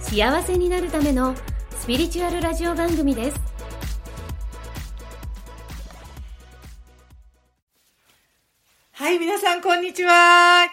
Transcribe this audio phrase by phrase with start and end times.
[0.00, 1.34] 幸せになるための
[1.78, 3.40] スピリチュアルラジオ番組です
[8.92, 10.66] はい、皆さん、こんにちは。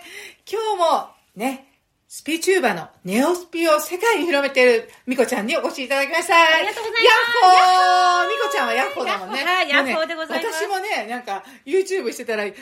[0.45, 1.66] 今日も、ね、
[2.09, 6.35] スピチューバのネオスピを世界に広めているミコちゃんにお越しいただきました。
[6.39, 7.03] ありがとうございます。
[7.03, 8.31] ヤッホー。
[8.31, 9.43] ミコちゃんはヤッホーだもんね。
[9.43, 10.63] はいヤッホーでございます。
[10.63, 12.53] 私もね、なんか、YouTube してたら、ミ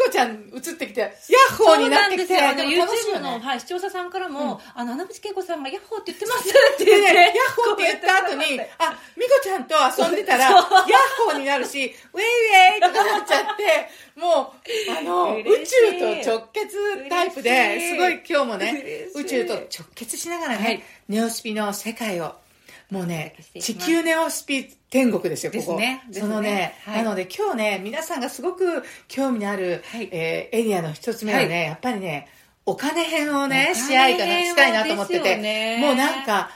[0.00, 3.44] コちゃん映ってきて、ヤッホーになってきて、そうなんで YouTube の、ね。
[3.44, 6.48] はい、視聴者さんからも、あの、穴口恵子さんがヤッホーって言ってます。
[6.48, 7.14] って言って。
[7.14, 7.26] ヤッ
[7.60, 12.24] ホーって言った後に、あ、ミコちゃんと遊んでたら、ヤッホーになるし、ウェイ
[12.72, 20.82] ウェイとかなっちゃって、もう、あの、宇宙と直結タイプで、すごい今日もね、宇宙と直結しながらね、はい。
[21.08, 22.34] ネオスピの世界を、
[22.90, 25.78] もうね地球ネオスピ天国ですよ、ここ。
[25.78, 27.02] ねそのね、はい。
[27.04, 30.08] なので今日ね、皆さんがすごく興味のある、はい。
[30.12, 31.64] えーエリアの一つ目はね、はい。
[31.66, 32.28] やっぱりね、
[32.66, 36.50] お金編をね、し合いかな、編したいなと思ってて、ねもうなんか、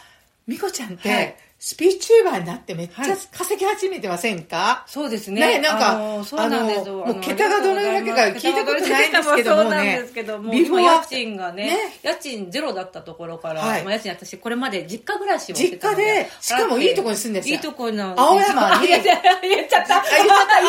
[0.46, 5.58] ミコちゃんって、はいスピーチューバーになってめっちゃはい稼ぎ始めてませんか、そうですね。
[5.58, 6.24] ね、なんか、あの。
[6.36, 16.02] あのもう桁がどれだけか聞いたことないんですけどもそうなんねですけども、ビフォー今家賃がねね家賃ゼロだったところから、はいまあ家賃私これまで実家暮らしをして実たので。
[16.04, 17.54] 家で、しかもいいところに住んでるんですよ。
[17.56, 18.20] いいとこの。
[18.20, 19.40] 青山に言っちゃった。
[19.40, 19.98] 言っちゃった。
[19.98, 20.60] あ、言っちゃった。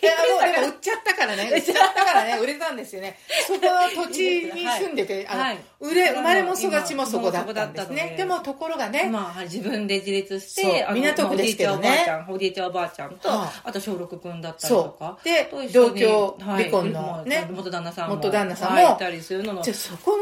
[0.00, 1.50] 言っていい 売っちゃったからね。
[1.52, 3.18] 売っちゃったからね、売れたんですよね。
[3.46, 8.10] そこの土地に住んでて、 あの、はい生まれも育ちもそこだったんですね。
[8.16, 12.04] ででもところがね、まあ、自分で自立して、港区ですけどね。
[12.06, 13.62] まあおじいちゃんおばあちゃん、と、はあ。
[13.64, 17.46] あと小六君だったりとかで同居はい離婚のね。
[17.50, 18.16] 元旦那さんも。
[18.16, 18.76] 元旦那さんも。
[18.76, 20.18] はいいたりするののじゃあそこの、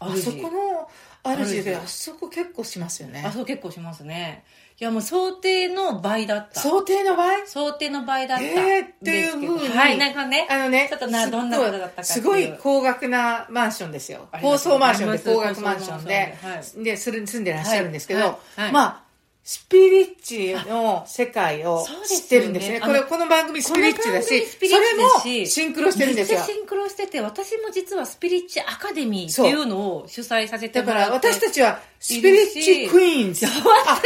[0.00, 0.88] あ主そこの
[1.24, 3.32] 主で、主あそこ結構しますよねあ、。
[3.32, 4.44] そう結構しますね。
[4.80, 6.60] いや、もう想定の倍だった。
[6.60, 8.44] 想定の場合想定の倍だった。
[8.44, 10.46] えーっていうふうにはい、なんかね。
[10.48, 12.04] あのね、ちょっとな、どんなことだったか。
[12.04, 14.28] すごい高額なマンションですよ。
[14.40, 19.07] 高層マンションで高額マンションで高層マンション、で、それに住んでらっしゃるんですけど、はいはいはいまあ、
[19.48, 22.82] スピリッチの世界を知ってるんですね。
[22.82, 26.40] これ、あのこの番組スピリッチだし、そしれもシンクロしてるんですよ。
[26.40, 31.28] シンクロしてて、私も実はスピリッチアカデミーっていうのを主催させてだからもらって。
[31.28, 33.46] 私たちはスピリッチクイーンズ。
[33.46, 33.50] あ、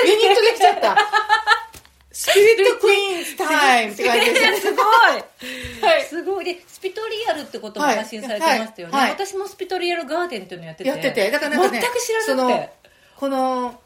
[0.07, 0.97] ユニットできちゃった。
[2.13, 4.57] スピリットクイーンズタイムって感じですね。
[4.63, 4.85] すごい
[5.83, 6.05] はい。
[6.05, 6.45] すごい。
[6.45, 8.95] で、スピトリアルってこともはい発信されてましたよね。
[8.95, 10.89] はいはい私もスピトリアルガーデンっていうのやってて。
[10.89, 12.71] やってて、だからなんかね、全く知らなくて。、
[13.17, 13.81] この、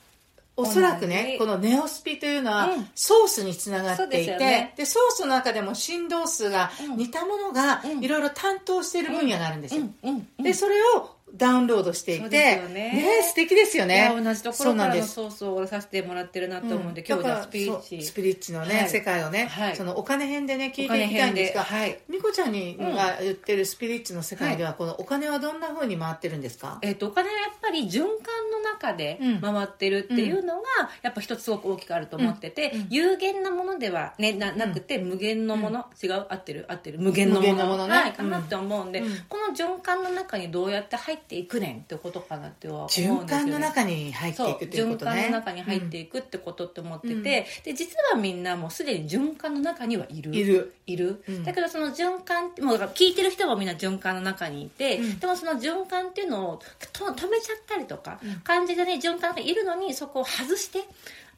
[0.56, 2.88] おそらく同ねじ、このネオスピというのはうん。
[2.94, 4.74] ソースにつながっていて、ですよね。
[4.76, 6.96] で、ソースの中でも振動数がうん。
[6.96, 8.04] 似たものがうん。
[8.04, 9.82] いろいろ担当している分野があるんですよ。
[9.82, 10.44] うん、うん、うん。
[10.44, 13.22] で、それをダウンロードしていて、ですよね。
[13.28, 14.20] 素敵ですよいねや。
[14.20, 15.02] 同じところからの。
[15.02, 17.06] ソースをさせてもらってるなと思うんで、うん。
[17.06, 18.02] 今日じゃあだからスピリッチ。
[18.02, 18.88] スピリッチのね、はい。
[18.88, 19.76] 世界をね、はい。
[19.76, 21.98] そのお金編でね、聞いていきたいんですが、はい。
[22.08, 26.78] みこちゃんに、うんが言ってるスピリッチの世界では、このお金はどんな風に回ってるんですか？
[26.82, 28.06] えっとお金はやっぱり循環
[28.52, 29.40] の中でうん。
[29.40, 30.62] 回ってるっていうのが、
[31.02, 32.80] やっぱ一つすごく大きくあると思ってて、うん。
[32.80, 32.86] うん。
[32.90, 36.26] 有限なものでは、ね、ななくて無限のもの、違う？
[36.28, 36.64] 合ってる？
[36.68, 36.98] 合ってる？
[36.98, 37.54] 無限のもの。
[37.56, 37.94] のものね。
[37.94, 39.16] はい、かなって思うんで、うん。
[39.28, 45.10] この循環の中にどうやって入っていくねんってことかなっては思うんですよ、ね、循環の中に入ってそいうくということね。
[45.10, 50.34] 循環の中に入っていくってことって思ってて、で実はみんなもうすでに循環の中にはいる。
[50.34, 50.74] いる。
[50.86, 51.44] いる、うん。
[51.44, 55.18] だけどその循環ってもうだから聞いてる人もみんな循環の中にいて、うん。
[55.18, 56.60] でもその循環っていうのを
[56.92, 58.34] と止めちゃったりとか、うん。
[58.40, 60.80] 感じでね循環がいるのにそこを外して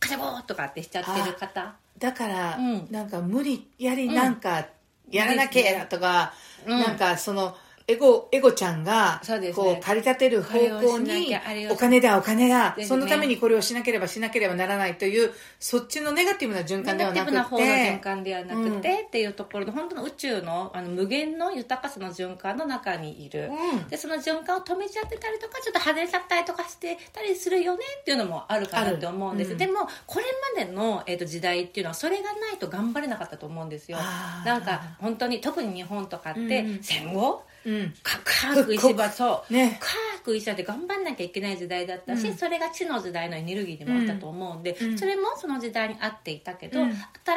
[0.01, 1.75] カチャボーとかってしちゃってる方。
[1.99, 2.89] だから、うん。
[2.91, 4.15] なんか無理やりうん。
[4.15, 4.67] なんか
[5.11, 6.33] やらなきゃとか、
[6.67, 6.79] うん。
[6.79, 7.57] なんかその
[7.91, 9.23] エゴエゴちゃんが
[9.55, 11.35] こう駆り立てる方向に
[11.71, 23.89] お金だお金だ、そのためにこれをしなければしなければならないというそっちのネガティブな循環ではなくネガティブな方の循て環ではなくて、っていうところの本当の宇宙のあの無限の豊かさの循環の中にいる、うん。
[23.89, 33.97] でその循環を止めちゃってたりとかちょっと外れちゃったりとかしてたりするよねっていうのもあるかなって思うんです、でもこれまでの、えー、と時代っていうのはそれがないと頑張れなかったと思うんですよ。
[34.45, 36.83] なんか本当に特に日本とかって、うん。
[36.83, 37.95] 戦後うん。
[38.03, 39.53] か深く石場そう。
[39.53, 39.79] ね。
[39.81, 42.37] 深く石場で頑張んなきゃいけない時代だったし、うん。
[42.37, 44.99] それが地の時代のエネルギーでもあったと思うんで、うん。
[44.99, 46.95] それもその時代に合っていたけど、うん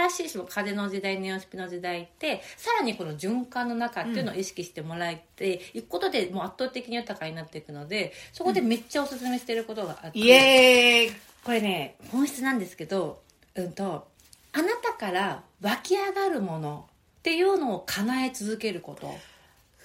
[0.09, 11.11] 新しい風の時代ネオスピの時代ってさらにこの循環の中っていうのを意識してもらえていくことでもう圧倒的に豊かになっていくのでそこでめっちゃおすすめしてることがあって、
[11.43, 13.21] これね本質なんですけど
[13.55, 14.07] うんと
[14.53, 16.85] あなたから湧き上がるもの
[17.19, 19.13] っていうのを叶え続けること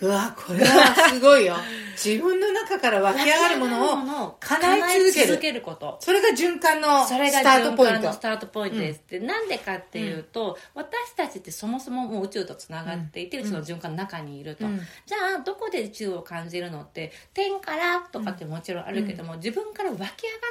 [0.01, 1.57] うわ、これはすごいよ。
[1.97, 5.63] 自分の中から湧き上がるものを叶え続ける。
[5.63, 5.97] こと。
[6.01, 8.13] それが循環のそれがスタートポイント。
[8.13, 8.21] ス。
[8.21, 9.01] タートポイントです。
[9.01, 14.79] って、なんでかっていうと、私たちってそもそももう宇宙とつながっていて、宇宙の循環の中にいると、うん。
[15.07, 20.09] じゃあどこで宇宙を感じるのって天からとかってもちろんあるけども、自分から湧き上が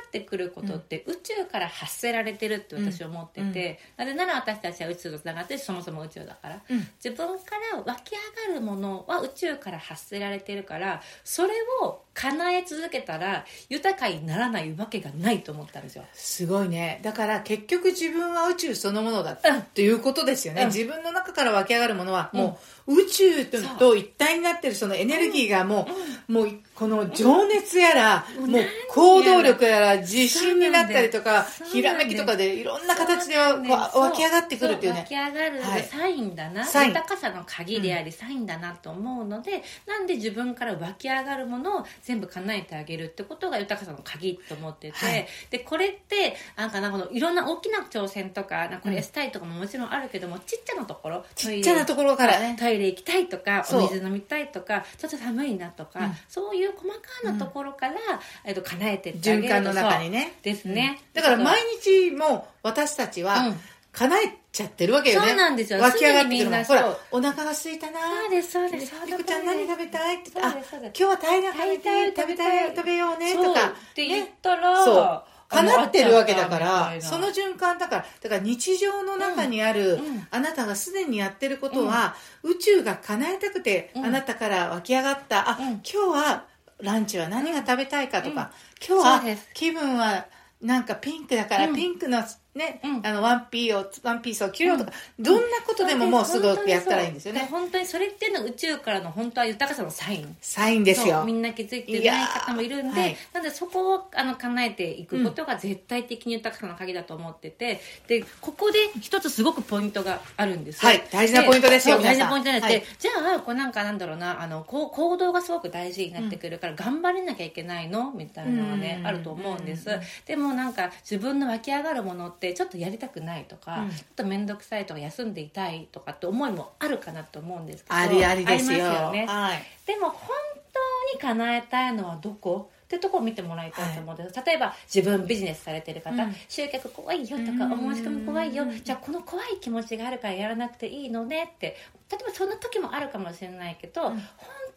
[0.07, 6.87] ってくることって、宇宙から発せられてるって私は思ってて、なぜなら私たちは宇宙とつながってそもそも宇宙だから、うん。
[7.03, 16.05] 自分から湧き上がるものは宇宙から発せられてるからそれを叶え続けたら豊かにならないわけがないと思ったんですよ。
[16.13, 17.01] すごいね。
[17.03, 19.61] だから結局自分は宇宙そのものだうん。
[19.73, 20.63] ということですよね。
[20.63, 20.67] うん。
[20.69, 25.87] 自分の中から湧き上がるものはもう宇宙とと一体になってるそのエネルギーがも
[26.29, 35.05] う、もうこの情熱やら、うんもう行動力やら自信になったりとか、ひらめきとかでいろんな形で湧き上がってくるっていうね。
[35.09, 35.15] そ。
[35.15, 35.83] 湧き上がるはい。
[35.83, 36.89] サインだな、サイン。
[36.89, 45.27] 豊かさの鍵であり、サインだなと思うのでなんで自分から湧き上がるものを全部叶えてあげるってことが豊かさの鍵と思ってて、はい。
[45.49, 52.55] でこれってなんかなんかこのいろんな大きな挑戦とかなんかこれしたいとかももちろんあるけども、ちっちゃなところちっちゃなところからね。
[52.59, 56.13] トイレ行きたいとかお水飲みたいとかちょっと寒いなとか、うん。
[56.29, 57.95] そういう細かなところから、
[58.43, 59.43] えっと、叶えてってあげる。
[59.43, 60.37] と循環の中にね。
[60.41, 63.59] ですね、だから毎日も私たちはうん。
[63.95, 65.27] 叶えちゃってるわけよね。
[65.29, 65.79] そうなんですよ。
[65.79, 66.63] 湧き上がってくるの。
[66.65, 67.99] ほらお腹が空いたな。
[68.01, 68.91] そうですそうです。
[68.91, 70.17] でみこちゃん何食べたい？
[70.17, 73.35] って言って、あ今日はタイラ食べたい、食べたい、食べようね。
[73.35, 73.67] とか。
[73.69, 75.23] って言ったら、そう。
[75.47, 80.27] 叶ってるわけだかあら、のその循環だから、だから日常の中にある、うん。
[80.29, 84.05] あなたがすでにやってることは、宇宙が叶えたくて、うん。
[84.05, 85.65] あなたから湧き上がった、あ、うん。
[85.67, 86.43] 今日は
[86.79, 88.51] ランチは何が食べたいかとか、
[88.89, 88.95] うん。
[88.95, 90.27] 今日は気分は
[90.61, 91.75] なんかピンクだから、うん。
[91.75, 92.23] ピンクの
[92.55, 93.05] ね、うん。
[93.05, 97.47] あのワンピーをワンピースを着ようとか、どんなことでももうすぐやったらいいんですよね。
[97.51, 100.37] 本当にそれっていうのは宇宙からの本当は豊かさのサイン。
[100.39, 101.23] サインですよ。
[101.25, 101.33] み。
[101.33, 103.17] んな気づいてない方もいるんで、はい。
[103.33, 110.83] なのでそこをあの叶えていくことが絶対的に豊かさの鍵だと思っててでここで一つすごくポイントがあるんです。
[110.83, 111.03] よはい。
[111.11, 112.73] 大事なポイントですよ大事なポイントです、はい。
[112.79, 118.11] でじゃあこうなんかなんだろうなあのこう行動がすごく大事になってくるから、頑張れなきゃいけないの？
[118.11, 123.89] みたいなのがね、うんあると思うんです、うんでもなんか自分の湧き上がるものってちょっとやりたくないとか、うん。
[123.89, 128.79] ちょっと面倒くさいとか休んでいたいとかって思いもあるかなと思うんですけどありありですよ。
[128.79, 129.25] すよね。
[129.27, 129.63] はい。
[129.85, 130.29] でも本
[130.73, 132.71] 当に叶えたいのはどこ？
[132.85, 136.35] ってとこを見てもらいたいと思うんです、例えば自分ビジネスされてる方、うん。
[136.47, 137.87] 集客怖いよとかうん。
[137.87, 138.63] お申し込み怖いよ。
[138.83, 141.75] じゃあこの怖い気持ちがあるからやらなくていいのねって
[142.11, 144.09] 例えばそんな時もあるかもしれないけど、うん。
[144.11, 144.19] 本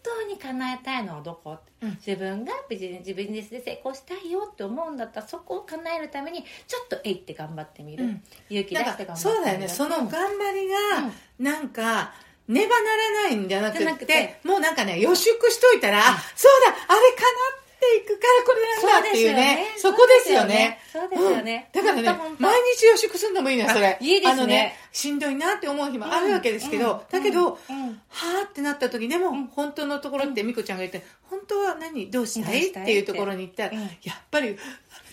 [0.02, 1.90] 当に叶えたいのはどこ、うん。
[2.04, 8.22] 自分がビジネスビジネスで成功したいよって思うんだったらそこを叶えるためにちょっとえいって頑張ってみる、うん。
[8.50, 9.06] 勇気出して頑張ってみる。
[9.06, 9.68] かそうだよね。
[9.68, 12.12] その頑張りが、なんか、
[12.48, 19.66] ねばならないんじゃなくて、もうなんかね、予祝しといたら、あそうだ、あれかなっていくからこれなんだっていうね。
[19.76, 20.78] そこですよね。
[20.92, 21.70] そうですよね。
[21.74, 21.84] うん。
[21.84, 23.98] だからね毎日予祝するのもいいのよ、それ。
[24.00, 24.30] あいいですね。
[24.32, 27.00] あのね、しんどいなって思う日もあるわけですけど、うん。
[27.10, 28.00] だけど、うん。
[28.08, 29.46] はーってなった時でも、うん。
[29.46, 32.10] 本当のところって、みこちゃんが言って、本当は何？
[32.10, 32.68] どうしたい？
[32.68, 32.92] って。
[32.92, 33.82] いうところに行ったら、うん。
[33.82, 33.90] やっ
[34.30, 34.56] ぱり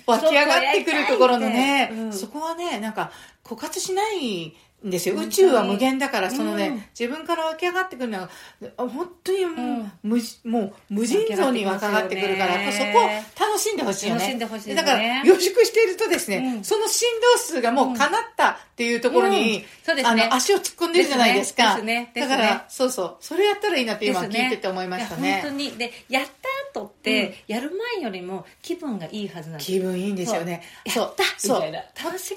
[0.08, 3.12] 湧き上がってくるところのね、そこはね、なんか
[3.44, 4.56] 枯渇しない
[4.86, 5.16] んですよ。
[5.16, 6.84] 宇宙は無限だから、そのね、うん。
[6.98, 8.30] 自分から湧き上がってくるのが、
[8.78, 9.92] 本当にもう、うん。
[10.04, 14.34] 無もう無尽蔵に湧き上がってくるから、そこを楽しんでほしいよね。
[14.70, 14.76] ね。
[14.76, 16.64] だから、予祝しているとですね、うん。
[16.64, 19.66] その振動数がもう叶ったっていうところに、うん。
[19.84, 20.24] そうですね。
[20.24, 21.80] あの、足を突っ込んでるじゃないですか。
[21.80, 22.12] ね。
[22.14, 22.22] ね。
[22.22, 23.18] だから、そうそう。
[23.22, 25.42] それやったらいいなって今聞いてて思いましたね。
[25.42, 25.72] 本当に。
[25.72, 29.72] でやった後って、やる前よりも気分がいいはずなんです。
[29.72, 30.62] 気分いいんですよね。
[30.88, 31.14] そう。
[31.38, 31.60] そう。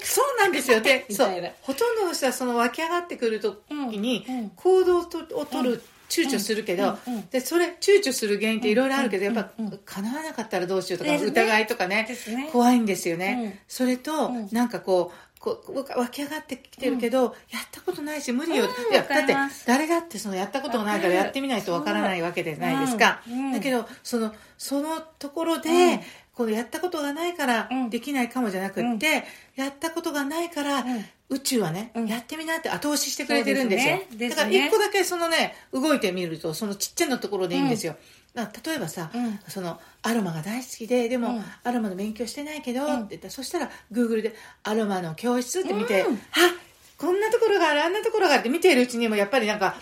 [0.05, 0.39] そう。
[0.39, 0.81] なんですよ。
[0.81, 1.51] で、 そう。
[1.61, 5.19] ほとんどの人はその湧き上がってくるときに行動をと
[5.61, 9.65] る躊躇するけどうんうん、で、それ躊躇する原因っていろいろあるけど、やっぱうん。
[9.65, 13.39] うん叶わなかったらどうしようとか、疑いとかねね、怖いんですよね。
[13.43, 13.59] うん。
[13.67, 19.35] それとうん、なんかこう、こう湧き上がってきてるけど、やったことないし無理よ、うんいやだって
[19.67, 23.21] 誰だってそのやったことがないからやってみないとわからないわけじゃないですか、
[23.53, 25.99] だけどそのそのところで、うん。
[26.33, 27.89] このやったことがないからうん。
[27.89, 29.25] できないかもじゃなくって、
[29.57, 32.07] やったことがないから、うん宇宙はね、うん。
[32.07, 33.97] やってみなって後押ししてくれてるんですよ。
[34.09, 34.29] そうですね。
[34.29, 37.95] だから一個だけそのね動いてみるとそのちっちゃなところでいいんですよ、
[38.33, 39.39] だから例えばさ、うん。
[39.47, 41.43] そのアロマが大好きででも、うん。
[41.63, 42.95] アロマの勉強してないけど、うん。
[42.95, 46.15] って言ったらそしたらグーグルでアロマの教室って見て、うん。
[46.15, 46.19] あ
[46.97, 49.75] こんなところがあるあんなところがあるって見ているうちにもやっぱりなんか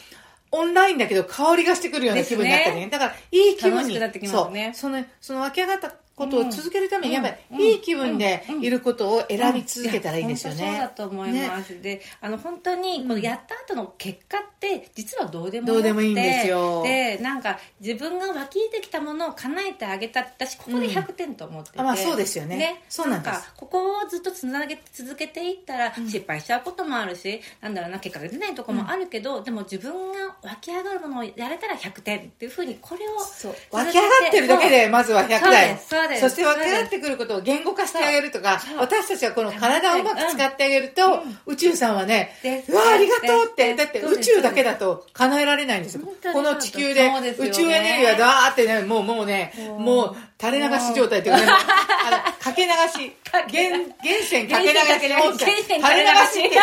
[0.51, 2.81] オンラインだけど香りがしてくるような気分になったりね。
[2.81, 4.73] ですだからいい気分に楽しくなってきますね。
[4.75, 4.91] そう。
[4.91, 10.93] そのその湧き上がったことを続けるために、やっぱうんりいい気分でいることを選び続けたらいいですよや本当そうだね。
[10.95, 16.81] と思います、であの本当にこのやった後の結果って実はどうでもどうでもいいんですよ。
[16.83, 22.81] でなんか自分が湧き出てきたものを叶えてあげた私ここで100点と思ってて、あまあそうですよね。
[22.89, 23.39] そうなんです。
[23.39, 33.55] かここをずっとつなげ続けていったら失敗しちゃうこともあるし、なんだろうな結果が出ないところもあるけど、でも自分が湧き上がるものをやれたら100点っていうふうにこれをそう。
[33.71, 35.77] 湧き上がってるだけでまずは100だよ
[36.19, 42.35] そして湧き上がってくることを言語化してあげるとか私たちはこの体をうまく使ってあげると、宇宙さんはね
[42.69, 46.01] うわありがとうってだって宇宙だけだと叶えられないんですよ。
[46.33, 47.09] この地球で
[47.39, 53.11] 宇宙エネルギーはダーってねもうもうねもう垂れ流し状態っていうかねあのかけ流し。
[53.51, 54.83] 源源泉かけ流し。
[55.09, 56.31] 源泉垂れ流し。
[56.31, 56.61] 垂れ流し。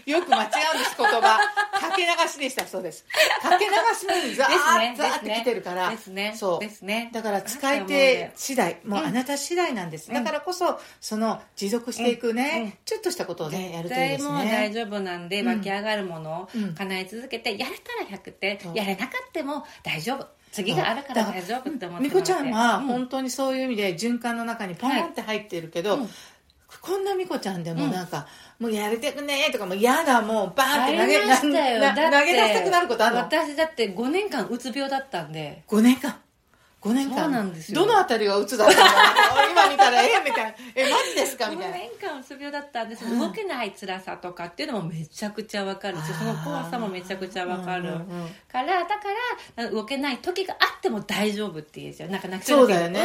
[0.00, 1.20] ってよく間違うんです言葉。
[1.20, 3.04] かけ流しでしたそうです。
[3.42, 5.90] かけ流しのようにザーッザーって来てるから。
[5.90, 6.60] ですねそう。
[6.60, 7.10] ですね。
[7.12, 8.78] だから使い手次第。
[8.84, 12.72] もうあなた次第なんです、だからこそその持続していくね、うん。
[12.84, 15.48] ちょっとしたことをねやるといいです絶対もう大ね丈夫なんで、うん。
[15.48, 16.74] 湧き上がるものをうん。
[16.74, 22.86] 叶え続けて、やれたら100点やれなかったも大丈夫次があるから大丈夫って思ってみこちゃんはうん。
[22.86, 26.08] 本当にそういう意味で循環の中にポンって入ってるけど、うん。
[26.80, 28.26] こんなみこちゃんでもなんか、
[28.60, 33.20] もうやれてくねとかもう嫌だもうバーって投げりました投げ出したくなることあるの？
[33.22, 35.64] 私だって5年間うつ病だったんで。
[35.68, 36.16] 5年間？
[36.84, 37.18] 5年間。
[37.24, 37.80] そうなんですよ。
[37.80, 38.84] どのあたりが鬱だったの？
[38.84, 38.92] か
[39.50, 40.54] 今見たらえみたいな。
[40.74, 41.48] えマジですか？
[41.48, 41.76] み5たいな。
[41.78, 43.18] 年間うつ病だったんですうん。
[43.20, 48.28] 動けない辛さとかっていうのもめちゃくちゃわかるしその怖さもめちゃくちゃわかるうんうんうん。
[48.50, 48.94] からだか
[49.56, 52.10] ら動けない時があっても大丈夫っていうじゃん。
[52.10, 53.00] なんか泣きそうだよね。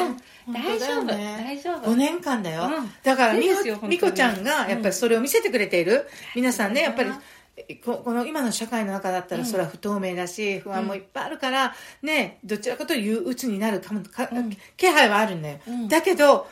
[0.48, 0.54] うん。
[0.54, 1.04] 大丈夫。
[1.06, 1.42] ね。
[1.46, 1.92] 大丈夫。
[1.92, 2.94] 5年間だよ、うん。
[3.04, 7.22] だからみこちゃんがやっぱりそれを見せてくれている、皆さんねやっぱりうん
[7.84, 14.58] ここの今の社会の中だったらそれは不透明だし、不安もいっぱいあるからねどちらかというと鬱になるかもか、うん。
[14.78, 15.88] 気配はあるんだよ、うん。
[15.88, 16.48] だけど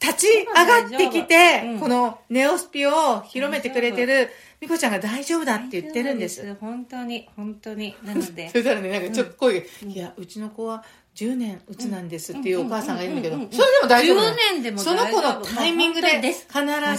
[0.00, 4.30] 立ち上がってきて、うんこのネオスピを広めてくれてる
[4.62, 6.54] みこちゃんが大丈夫だって言ってるんです。
[6.60, 7.96] 本当に本当に。
[8.04, 8.48] なので。
[8.54, 10.84] それからねなんかちょっと声が、いやうちの子は
[11.16, 13.48] 10年うつなんですっていうお母さんがいるんだけど、うんうん。
[13.48, 16.42] うんうんそれでも大丈夫なの？10年でもその子のタイミングで必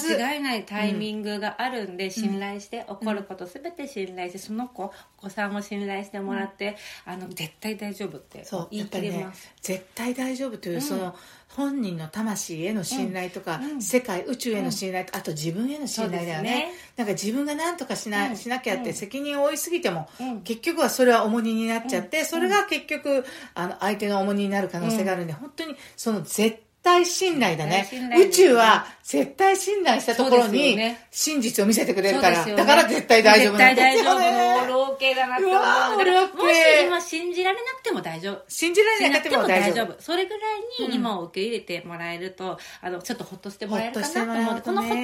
[0.05, 4.83] ず間違いないタイミングがあるんで、信頼して起こることすべて信頼してその子
[5.19, 11.15] お子さんを信頼してもらって、あの絶対大丈夫ってそう言いやっぱりね切れます、絶対大丈夫という、その
[11.55, 13.81] 本人の魂への信頼とか、うん。
[13.81, 16.71] 世界宇宙への信頼と、あと自分への信頼だよね。
[16.97, 18.37] なんか自分が何とかしな,、うん。
[18.37, 18.93] しなきゃってうん。
[18.93, 20.41] 責任を負いすぎても、うん。
[20.41, 27.87] 結局はそれは重荷になっちゃって、それが結局あの相手の重荷になる可能性があるんで、本当にその絶対信頼だね。
[27.89, 28.45] 絶対信頼ですね。
[28.45, 30.77] 宇宙は絶対信頼したところに
[31.11, 32.55] 真実を見せてくれるから、ね。
[32.55, 34.37] だから絶対大丈夫なん絶対ですよ大丈夫。
[34.37, 36.55] ねの老系だなって思うもし
[36.85, 38.43] 今信じられなくても大丈夫。
[38.47, 39.95] 信じられなくても大丈夫。
[39.99, 40.37] それぐら
[40.85, 44.61] いに今を受け入れてもらえると、あのちょっとほっとしてもらえるかなと思う。
[44.61, 45.02] このほっ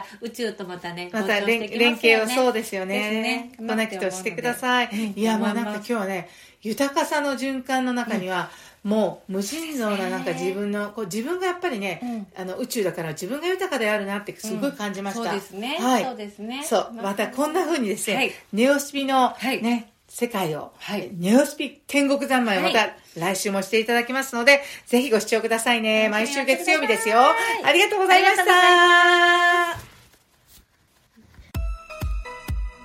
[0.00, 3.52] とするってことが宇宙とまたねまた連携をそうですよね。
[3.56, 6.28] コネクトしてください、うんいやもうなんか今日はね
[6.62, 8.50] 豊かさの循環の中には、
[8.82, 16.04] もう無尽蔵ななんか自分のこう自分がやっぱりね、あの宇宙だから自分が豊かであるなってすごい感じました、そうですね、はい。
[16.04, 16.64] そうですね。
[16.64, 16.92] そう。
[16.94, 18.32] またこんな風にですね、はい。
[18.52, 19.62] ネオスピのはい。
[19.62, 26.08] ね、世界を、はいネオスピ天国三昧をまたはい来週もしていただきますので、ぜひご視聴くださいね。
[26.08, 27.18] 毎週月曜日ですよ。
[27.18, 28.44] あありがとうございました。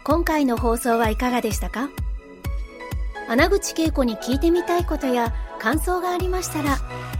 [0.03, 1.91] 今回の放送はいかがでしたか？
[3.27, 6.79] 穴口恵子に聞いてみたいことや感想がありましたら